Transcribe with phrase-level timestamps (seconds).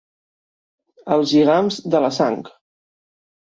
[1.17, 2.43] Els lligams de la sang.